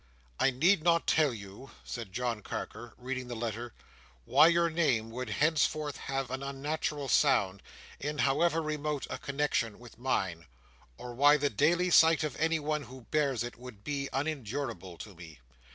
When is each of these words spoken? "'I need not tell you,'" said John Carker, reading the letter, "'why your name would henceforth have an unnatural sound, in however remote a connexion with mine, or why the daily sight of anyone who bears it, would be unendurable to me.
"'I 0.39 0.49
need 0.49 0.81
not 0.81 1.05
tell 1.05 1.31
you,'" 1.31 1.69
said 1.85 2.11
John 2.11 2.41
Carker, 2.41 2.95
reading 2.97 3.27
the 3.27 3.35
letter, 3.35 3.71
"'why 4.25 4.47
your 4.47 4.67
name 4.71 5.11
would 5.11 5.29
henceforth 5.29 5.97
have 5.97 6.31
an 6.31 6.41
unnatural 6.41 7.07
sound, 7.07 7.61
in 7.99 8.17
however 8.17 8.63
remote 8.63 9.05
a 9.11 9.19
connexion 9.19 9.77
with 9.77 9.99
mine, 9.99 10.47
or 10.97 11.13
why 11.13 11.37
the 11.37 11.51
daily 11.51 11.91
sight 11.91 12.23
of 12.23 12.35
anyone 12.37 12.81
who 12.85 13.01
bears 13.11 13.43
it, 13.43 13.59
would 13.59 13.83
be 13.83 14.09
unendurable 14.11 14.97
to 14.97 15.13
me. 15.13 15.39